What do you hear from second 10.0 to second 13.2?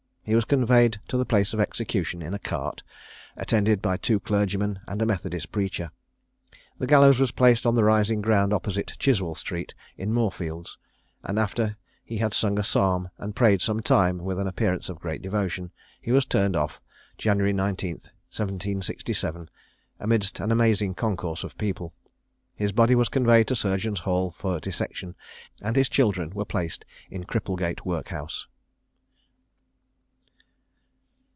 Moorfields; and after he had sung a psalm,